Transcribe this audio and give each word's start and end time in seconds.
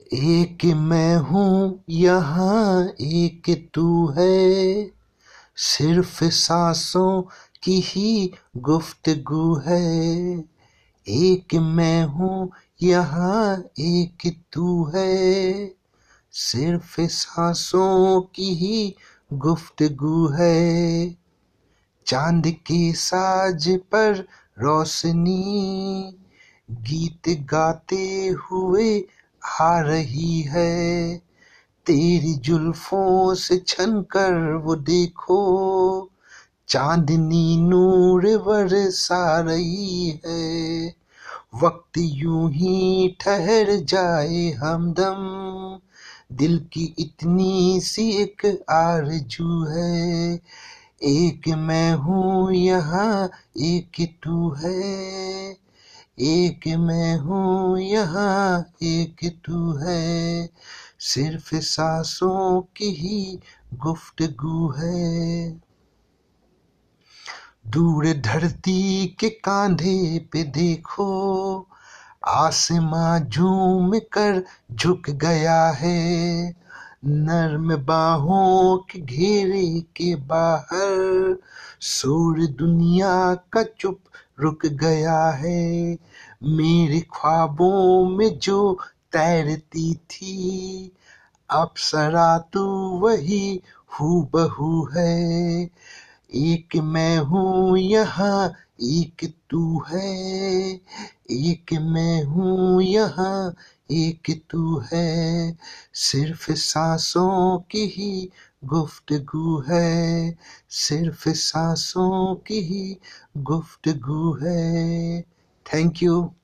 एक 0.00 0.64
मैं 0.64 1.16
हूँ, 1.16 1.84
यहाँ 1.90 2.88
एक 3.00 3.70
तू 3.74 4.06
है। 4.18 4.90
सिर्फ़ 5.56 6.24
सांसों 6.24 7.22
की 7.62 7.80
ही 7.80 8.32
गुफ्तगू 8.56 9.54
है। 9.58 10.38
एक 11.08 11.54
मैं 11.54 12.04
हूँ, 12.04 12.52
यहाँ 12.82 13.64
एक 13.80 14.36
तू 14.52 14.84
है। 14.94 15.72
सिर्फ़ 16.32 17.00
सांसों 17.00 18.20
की 18.20 18.54
ही 18.54 18.96
गुफ्तगू 19.32 20.28
है। 20.28 21.16
चाँद 22.06 22.46
के 22.46 22.92
साज 22.92 23.68
पर 23.68 24.28
रोशनी, 24.58 26.16
गीत 26.70 27.28
गाते 27.28 28.26
हुए 28.28 29.04
आ 29.60 29.80
रही 29.80 30.40
है। 30.40 31.16
तेरी 31.86 32.34
जुल्फों 32.34 33.34
से 33.34 33.56
छन 33.66 34.02
कर 34.02 34.54
वो 34.54 34.76
देखो, 34.76 36.10
चांदनी 36.68 37.56
नूर 37.56 38.38
बरसा 38.38 39.40
रही 39.40 40.20
है। 40.26 40.94
वक्त 41.62 41.98
यूँ 41.98 42.52
ही 42.52 43.16
ठहर 43.20 43.76
जाए 43.76 44.50
हमदम, 44.50 45.78
दिल 46.32 46.58
की 46.72 46.94
इतनी 46.98 47.80
सी 47.80 48.10
एक 48.10 48.64
आरज़ू 48.70 49.64
है। 49.64 50.40
एक 51.02 51.48
मैं 51.48 51.94
हूँ 51.94 52.52
यहाँ, 52.52 53.30
एक 53.58 54.18
तू 54.24 54.50
है। 54.50 55.65
एक 56.20 56.60
मैं 56.78 57.16
हूँ, 57.16 57.80
यहाँ 57.80 58.72
एक 58.82 59.16
तू 59.46 59.72
है। 59.72 60.50
सिर्फ़ 61.00 61.54
सांसों 61.54 62.60
की 62.60 62.90
ही 62.90 63.40
गुफ्तगू 63.74 64.68
है। 64.68 65.50
दूर 67.66 68.06
धरती 68.06 69.06
के 69.06 69.28
कांधे 69.28 70.18
पे 70.32 70.42
देखो, 70.42 71.68
आसमां 72.24 73.20
झूम 73.20 73.98
कर 73.98 74.44
झुक 74.72 75.10
गया 75.10 75.66
है। 75.66 76.54
नर्म 77.04 77.76
बाहों 77.76 78.78
के 78.78 79.00
घेरे 79.00 79.80
के 79.80 80.14
बाहर 80.14 81.36
शोर 81.82 82.46
दुनिया 82.46 83.34
का 83.34 83.62
चुप 83.62 84.00
रुक 84.40 84.66
गया 84.66 85.30
है 85.30 85.98
मेरे 86.42 87.00
ख्वाबों 87.00 88.08
में 88.08 88.38
जो 88.38 88.78
तैरती 89.12 89.94
थी। 89.94 90.92
अप्सरा 91.50 92.38
तू 92.38 92.64
वही 92.98 93.62
हूँ 94.00 94.30
बहू 94.32 94.88
है। 94.96 95.70
एक 96.34 96.76
मैं 96.76 97.18
हूँ 97.18 97.78
यहाँ, 97.78 98.52
एक 98.82 99.34
तू 99.50 99.82
है। 99.90 100.74
एक 101.30 101.72
मैं 101.72 102.22
हूँ 102.22 102.82
यहाँ, 102.82 103.54
एक 103.90 104.42
तू 104.50 104.82
है। 104.92 105.56
सिर्फ़ 105.94 106.52
सांसों 106.52 107.58
की 107.58 107.86
ही 107.86 108.30
गुफ्तगू 108.64 109.60
है 109.60 110.36
सिर्फ़ 110.70 111.28
सांसों 111.28 112.34
की 112.34 112.60
ही 112.60 112.96
गुफ्तगु 113.36 114.38
है। 114.42 115.22
Thank 115.66 116.02
you 116.02 116.34